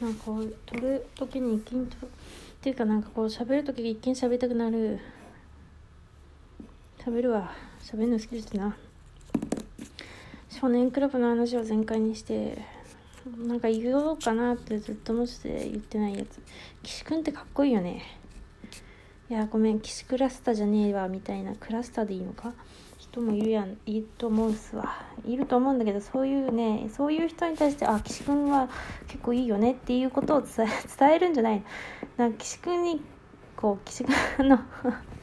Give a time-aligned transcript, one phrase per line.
[0.00, 2.08] なんかこう撮る時に一気にとっ
[2.60, 4.98] ていうかなんかこう喋る時に一気に喋りたくなる。
[6.98, 7.50] 喋るわ。
[7.82, 8.76] 喋るの好きですな。
[10.48, 12.58] 少年クラブの話を全開にして
[13.46, 16.42] なんか言おうかなってずっと思って言ってないやつ。
[16.82, 18.02] 岸くんってかっこいいよね。
[19.30, 19.80] いやごめん。
[19.80, 21.54] 岸クラスターじゃねえわみたいな。
[21.54, 22.54] クラスターでいいのか？
[23.10, 25.02] 人もいるやんいると思うっすわ。
[25.26, 28.68] いると思うんだけどそういうねそういう人に対してあ岸くんは
[29.08, 30.68] 結構いいよねっていうことを伝え
[30.98, 31.62] 伝えるんじゃない
[32.16, 33.00] なんか岸くんに
[33.56, 34.58] こう岸くんの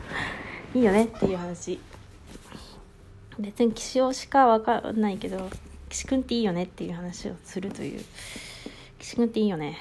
[0.74, 1.80] いいよねっていう話。
[3.38, 5.50] 別に岸尾しか分かんないけど
[5.88, 8.00] 岸くんっていいよねっていう話をするという。
[8.98, 9.76] 岸くんっていいよね。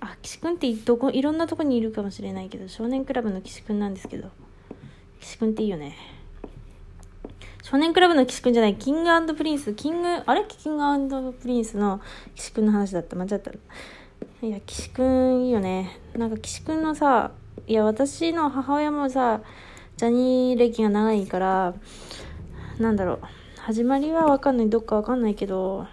[0.00, 4.30] あ岸くんってどこいろんなとこにいるかもしれないけど少年クラブの岸くんなんですけど
[5.20, 5.96] 岸くんっていいよね。
[7.64, 10.44] 少年倶楽部の岸くんじゃないキングプリンスキングあれ？
[10.46, 10.76] キン
[11.08, 11.98] グプリンスの
[12.34, 13.16] 岸くんの話だった。
[13.16, 13.50] 間違った
[14.42, 15.98] いや岸くんいいよね。
[16.14, 17.30] なんか岸くんのさ
[17.66, 19.40] いや私の母親もさ
[19.96, 21.74] ジャニー歴が長いから
[22.78, 23.20] なんだろう。
[23.60, 24.68] 始まりは分かんない。
[24.68, 25.86] どっか分かんないけど。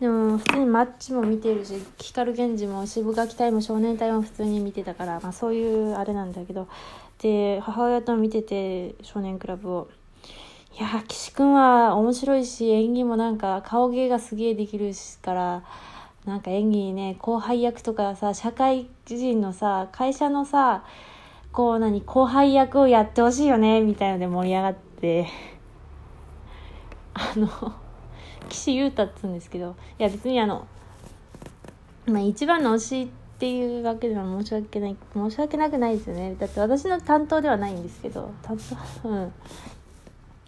[0.00, 6.66] でも普通にマッチも見てるし光 GENJI もシブがき隊も少年隊も普通に見てたから、まあ、そういうあれなんだけど。
[7.18, 9.88] で母親と見てて少年クラブを。
[10.78, 15.62] いや岸君は面白いし演技もなんか顔芸がすげえできるしから
[16.24, 20.84] なんか演技ね後輩役とかさ社会人のさ会社のさ
[21.50, 25.26] こう何後輩役をやってほしいよねみたいので盛り上がって。
[27.18, 27.48] あの
[28.48, 30.68] 岸優太っつうんですけどいや別にあの
[32.06, 36.34] まあ一番の推しっていうわけでは申し訳ない申し訳なくないですよね。
[36.40, 38.32] だって私の担当ではないんですけど。
[38.42, 38.58] 担
[39.02, 39.32] 当うん。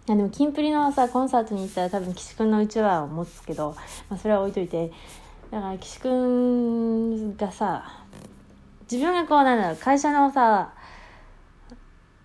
[0.09, 3.77] あでもキンプリのさコンサートに行ったら多分岸君のうちわを持つけど、
[4.09, 4.91] まあ、それは置いといて。
[5.51, 8.03] だから岸君がさ
[8.91, 10.73] 自分がこうなんだろう会社のさ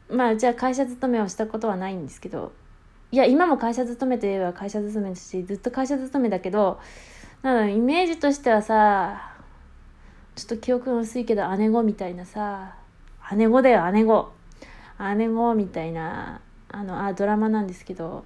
[0.09, 2.53] まあじゃあ会社勤めをしたことはないんですけど
[3.13, 6.81] いや今も会社勤めといえば会社勤めだしずっと会社勤めだけど
[7.43, 9.36] なんイメージとしてはさ
[10.37, 12.77] ちょっと記憶が薄いけど姉子みたいなさ
[13.35, 14.31] 姉子だよ姉子
[15.17, 18.25] 姉子みたいなあのあドラマなんですけど。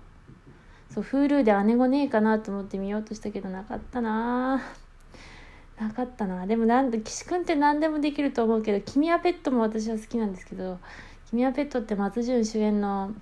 [0.93, 4.61] そう Hulu で姉子ねえかなと思って見ようとしたけどなかったな。
[5.81, 6.47] なかったな。
[6.47, 10.79] でもなんで岸君って何でもできると思うけど「君はペット」も私は好きなんですけど
[11.31, 13.13] 「君はペット」って松潤主演の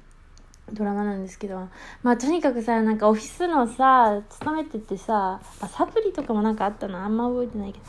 [0.73, 1.69] ドラマなんですけど。
[2.03, 7.85] まあとにかくさなんかオフィスのさ勤めててさサプリとかもなんかあったのあんま覚えてないけど。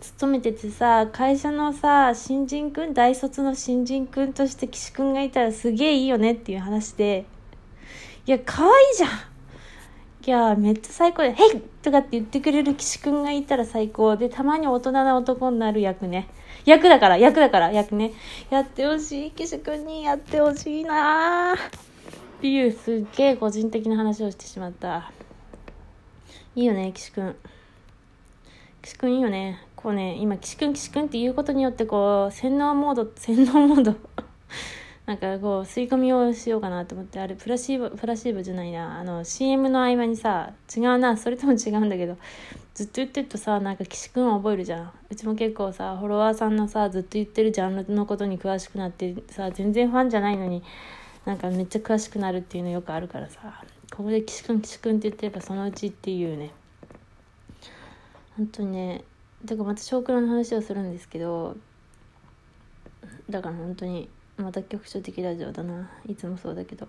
[0.00, 7.26] 勤めててさ会社のさ新人くん大卒の新人くんとして岸くんがいたらすげえいいよねっていう話で。
[8.26, 9.10] いや可愛いじゃん。
[10.26, 14.16] いやめっちゃ最高で「へい!」とかって言ってくれる岸くんがいたら最高。
[14.16, 16.28] でたまに大人な男になる役ね。
[16.66, 18.12] 役だから役だから役ね。
[18.50, 19.30] やってほしい。
[19.30, 21.56] 岸くんにやってほしいなっ
[22.40, 25.10] ていうすっげえ個人的な話をしてしまった。
[26.54, 27.36] いいよね岸くん
[28.82, 29.67] 岸くんいいよね。
[29.80, 33.94] こうね今岸くん岸くんって言うことによってこう洗脳モード洗脳モード。
[35.06, 38.98] なんかこう吸い込みをしようかなと思ってあれプラシーボプラシーボじゃないな。
[38.98, 41.16] あの CM の合間にさ違うな。
[41.16, 42.16] それとも違うんだけど
[42.74, 44.92] ずっと言ってるとさなんか岸くん覚えるじゃん。
[45.10, 50.64] うちも結構さフォロワーさんのさずっと言ってるジャンルのことに詳しくなってさ全然ファンじゃないのに
[51.24, 53.62] なんかめっちゃ詳しくなるっていうのよくあるからさ。
[53.94, 56.50] ここで岸くん岸くんって言ってればそのうちっていうね。
[58.36, 59.04] 本当にね
[59.44, 61.56] だからまた少クラの話をするんですけど
[63.30, 65.90] だから本当にまた局所的ラジオだな。
[66.06, 66.86] いつもそうだけど。
[66.86, 66.88] い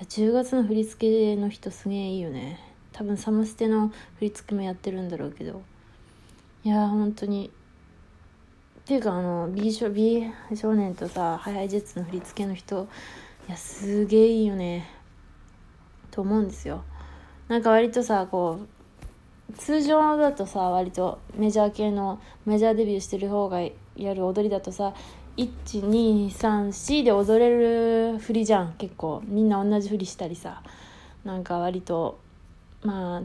[0.00, 2.60] や10月の振り付けの人すげえいいよね。
[2.92, 5.62] 多分サムステの振り付けもやってるんだろうけど。
[6.64, 7.50] いや本当に。
[8.80, 10.24] っていうかあの B 少 B
[10.54, 12.88] 少年とさハイハイジェッツの振り付けの人
[13.48, 14.90] いやすげえいいよね。
[16.10, 16.84] と思うんですよ。
[17.48, 18.68] なんか割とさこう
[19.58, 24.94] 通常だとさ割とメジャー系のメジャーデビューしてる方がやる踊りだとさ
[25.36, 27.50] 1234で踊れ
[28.12, 29.22] る振りじゃん結構。
[29.26, 30.62] みんな同じ振りしたりさ。
[31.24, 32.18] なんか割と
[32.82, 33.22] まあ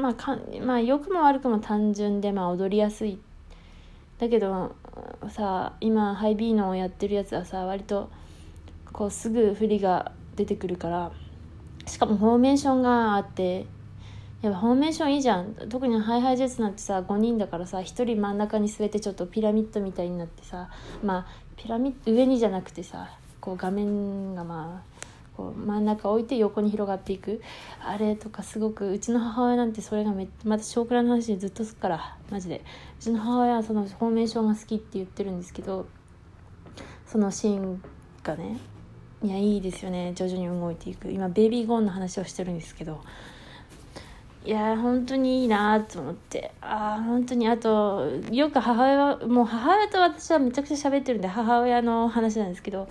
[0.00, 3.18] まあかまあ良くも悪くも単純でまあ踊りやすい。
[4.18, 4.76] だけど
[5.28, 8.10] さ今ハイビーノをやってるやつはさ割と
[8.92, 11.10] こうすぐ振りが出てくるから
[11.86, 13.66] しかもフォーメーションがあって
[14.44, 15.54] やっぱフォーメーションいいじゃん。
[15.70, 20.68] 特にハイハイジェッツなんてさ5人だからさ1人真ん中に据えてちょっとピラミッドみたいになってさ
[21.02, 21.26] まあ
[21.56, 23.08] ピラミッド上にじゃなくてさ
[23.40, 24.94] こう画面がまあ
[25.34, 27.40] こう真ん中置いて横に広がっていく。
[27.82, 32.62] あれとかすごくうちの母親なんてそれがめまた少クラの話でずっとすっからマジで。
[33.00, 35.86] うちの母親はそのフォーメーションが好きって言ってるんですけど
[37.06, 37.82] そのシーン
[38.22, 38.58] がね
[39.22, 40.12] いやいいですよね。
[40.14, 41.10] 徐々に動いていく。
[41.10, 43.00] 今ベイビーゴーンの話をしてるんですけど
[44.44, 46.52] いや本当にいいなと思って。
[46.60, 47.48] ああ本当に。
[47.48, 52.86] あとよく母親はもう母親と私はめちゃくちゃ喋ってるんで母親の話なんですけど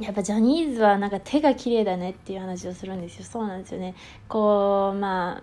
[0.00, 3.24] やっぱジャニーズはなんか手が綺麗だねっていう話をするんですよ。
[3.24, 3.94] そうなんですよね。
[4.26, 5.42] こうま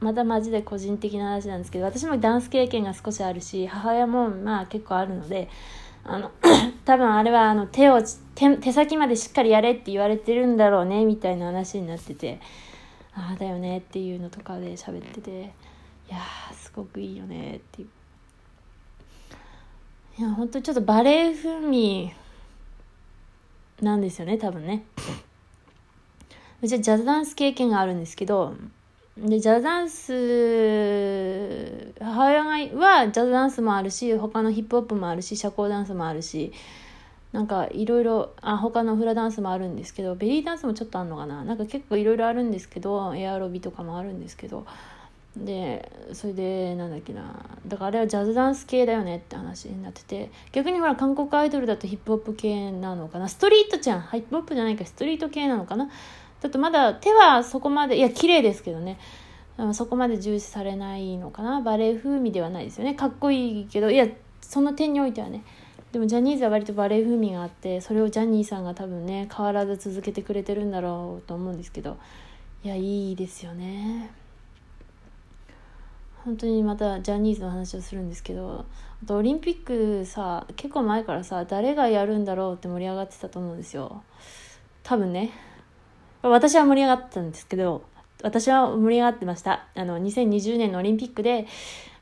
[0.00, 5.48] またマジで個人的な話なんですけど私もダンス経験が少しあるし母親もまあ結構あるので
[6.04, 6.30] あの
[6.84, 8.02] 多分あれはあの手を
[8.34, 12.38] 手手先までしっかりやれって言われてるんだろうねみたいな話になってて。
[13.18, 15.44] ああだよねっていうのとかで喋っててい
[16.08, 16.18] や
[16.54, 17.88] すごくいいよねっていう。
[20.18, 22.12] いや本当にちょっとバレエ風味
[23.80, 24.84] なんですよね多分ね。
[26.62, 28.54] うちはジャズダンス経験があるんですけど
[29.16, 30.12] でジャズダンス
[32.00, 36.52] 母親はジャズダンスもあるし他のヒップホップもあるし社交ダンスもあるし
[37.32, 41.44] なんかいろいろあ他のフラダンスもあるんですけどベリーダンスもちょっとあるのかな？
[41.44, 44.66] なんか結構いろいろあるんですけどエアロビとかもあるんですけど
[45.36, 47.44] でそれでなんだっけな？
[47.66, 53.28] だからあれはジャズダンス系だよねって話になってて逆にほら韓国アイドルだとヒップホップ系なのかな？
[53.28, 54.02] ストリートじゃん？
[54.02, 55.90] ヒップホップじゃないかストリート系なのかな？
[56.40, 58.98] だとまだ手はそこまでいや綺麗ですけどね。
[59.72, 61.60] そこまで重視されないのかな？
[61.60, 62.94] バレエ風味ではないですよね。
[62.94, 64.06] かっこいいけどいや
[64.40, 65.44] その点においてはね。
[65.92, 71.96] でもジャニーズは割とバレエ風味があってそれをジャニーさんが多分ね変わらず続けてくれてるんだろうと思うんですけど
[72.62, 74.10] いやいいですよね。
[76.24, 78.66] 本当にまたジャニーズの話をするんですけど
[79.02, 84.02] あとオリンピックさ結構前からさ誰がやるんだろうって盛り上がってたと思うんですよ。
[84.82, 85.30] 多分ね。
[86.20, 87.84] 私は盛り上がったんですけど
[88.22, 89.66] 私は盛り上がってました。
[89.76, 91.46] あの2020年のオリンピックで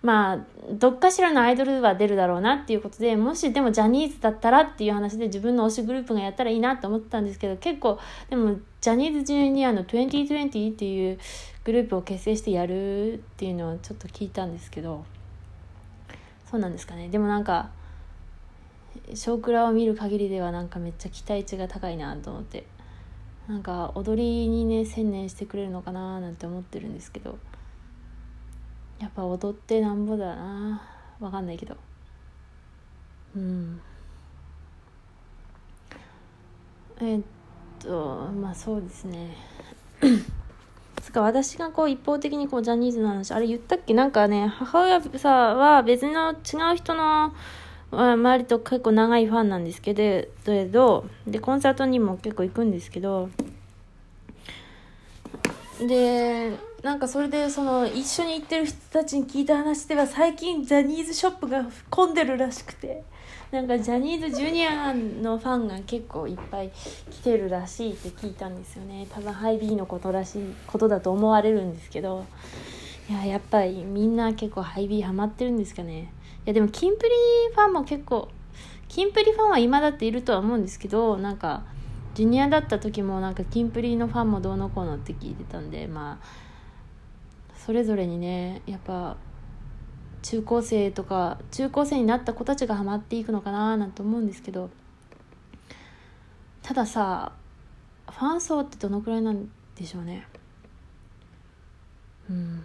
[0.03, 0.39] まあ
[0.73, 7.99] どっかしらのアイドルは出るだろうなっていうことでもしでもジャニーズだったらっていう話で自分の推しグループがやったらいいなと思ってたんですけど結構
[8.31, 11.19] でもジャニーズジュニアの2020っていう
[11.65, 15.05] グループを結成してやるっていうのをちょっと聞いたんですけど
[16.51, 17.09] そうなんですかね。
[17.09, 17.71] でもなんか
[19.15, 22.65] 「少クラ」を見る限りではなんかめっちゃ期待値が高いなと思って。
[23.48, 27.38] なんか踊りにね専念してくれるのかななんて思ってるんですけど。
[28.98, 30.82] やっぱ踊ってなんぼだな。
[31.20, 31.76] わかんないけど。
[33.37, 33.81] うん。
[36.98, 37.20] えっ
[37.78, 39.37] とまあそうですね。
[41.02, 43.93] つか私がこう一方的にこうジャニーズの話あれ言ったっけ？
[43.93, 47.34] なんかね母親さは別の違う人の
[47.91, 53.31] 周りと結構長いファンなんですけどでコンサートにも結構行くんですけど
[55.81, 56.53] で
[56.83, 63.03] なんかそれでその一緒に行ってる人たちに聞いた話では最近ジャニーズショップが混んでるらしくて
[63.50, 66.71] なんかジャニーズジュニアのファンが結構いっぱい
[67.11, 69.06] 来てるらしいって聞いたんですよね。
[69.11, 72.25] 多分ハイビーのことらしいことだと思われるんですけど
[73.09, 76.12] いややっぱりみんな結構ハイビーハマってるんですかね。
[76.46, 77.10] やでもキンプリ
[77.54, 78.28] ファンも結構
[78.88, 81.64] キンプリファンは今だっているとは思うんですけどなんか
[82.14, 86.26] ジュニアだった時もなんかキンプリのファンもどうのこうのって聞いてたんでまあ
[87.66, 89.17] それぞれにねやっぱ
[90.22, 94.70] 中高生とか中高生になった子たちがハマっていくのかななんて思うんですけど
[96.62, 97.32] たださ
[98.10, 100.26] ファン層ってどのくらいなんでしょうね。
[102.31, 102.62] うん。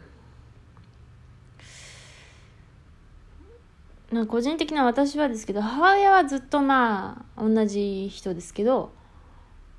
[4.12, 8.92] な個人的な私はですけど母親はずっとまあ同じ人ですけど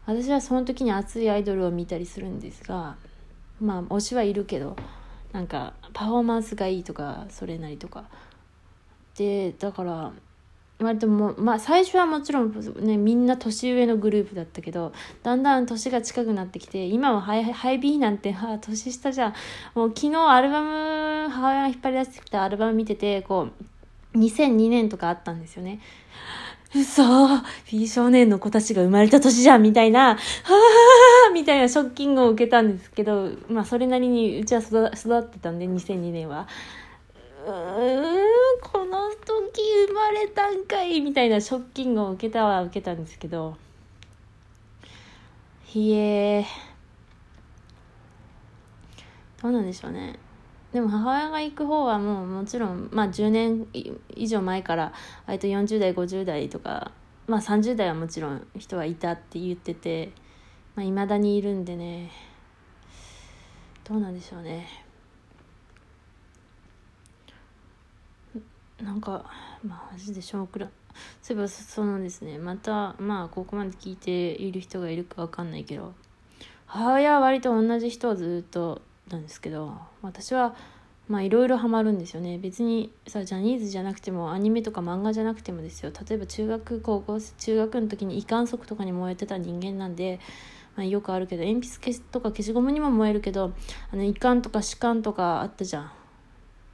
[0.06, 2.96] 私はその時に熱いアイドルを見たりするんですが
[3.60, 4.76] まあ推しはいるけど
[5.32, 8.04] なんかパフォーマンスがいいとかそれなりとか。
[9.16, 10.12] でだから
[10.80, 19.34] 割ともまあ最初はもちろんねみんな年上のグループだったけどだんだん年が近くなってきて今はハイハイビーなんてはあ年下じゃん。
[19.74, 23.64] もう昨日アルバム母親が引っ張り出してきたアルバム見ててこう
[24.14, 25.80] 2002年とかあったんですよね
[26.74, 30.16] 嘘ー少年の子たちが生まれた年じゃんみたいな、は
[31.30, 36.48] ぁみたいなショッキングを受けたんですけど、まあそれなりにうちは育ってたんで、2002年は。
[37.46, 38.14] うーん、
[38.62, 43.56] この時生まれたんかいみたいなショッキングを受けたは受けたんですけど、
[45.66, 46.44] ひえー。
[49.42, 50.18] どうなんでしょうね。
[50.72, 53.66] でも母親が行く方はもうもちろん、まあ、10年
[54.14, 54.92] 以上前から
[55.26, 56.92] 割と40代50代とか
[57.26, 60.08] まあ30代はもちろん人はいたって言っててい
[60.74, 62.10] まあ、未だにいるんでね
[63.84, 64.66] どうなんでしょうね。
[68.80, 69.24] なんか
[69.64, 70.68] まあマジでショークラ
[71.20, 75.94] そういえばそのですねまたまあここまで聞いている人がいるか分かんないけど
[76.66, 80.54] 母親は割と同じ人はずっとなんですけど私は
[81.08, 82.38] まあいろいろハマるんですよね。
[82.38, 85.92] 別にさジャニーズじゃなくてもアニメとか漫画じゃなくてもですよ。
[86.08, 90.20] 例えば中学高校中学の時に胃管束とかに燃えてた人間なんで、
[90.76, 93.52] まあ、よくあるけど鉛筆消しとか消しゴムにも燃えるけど
[93.92, 95.90] あの胃管とか歯間とかあったじゃ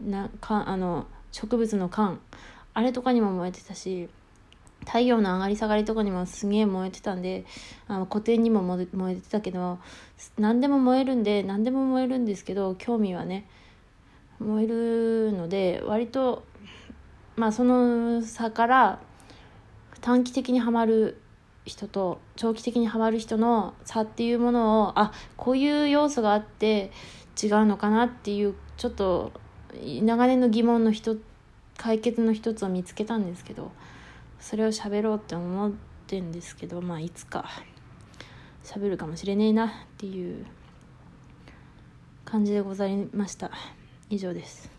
[0.01, 0.11] ん。
[0.11, 2.21] なかあの植物の缶。
[2.75, 4.09] あれとかにも燃えてたし
[4.89, 7.45] 太陽の上がり下がりとかにもすげえ燃えてたんで
[7.89, 9.79] あの古典にも燃えてたけど
[10.39, 13.47] 何でも燃えるんで何でも燃えるんですけど興味はね
[14.41, 16.43] 燃えるので割と
[17.37, 18.99] まあその差から
[20.01, 21.21] 短期的にはまる
[21.67, 26.93] 人と長期的にはまる人の差っていうものをあこういう要素があって
[27.41, 29.33] 違うのかなっていうちょっと
[29.75, 31.19] 長年の疑問の一
[31.77, 33.71] 解決の一つを見つけたんですけど。
[34.49, 35.73] それを喋ろうって思っ
[36.07, 37.45] てんですけどまあいつか
[38.65, 40.47] 喋るかもしれねえなっていう
[42.25, 43.51] 感じでございました。
[44.09, 44.78] 以上です。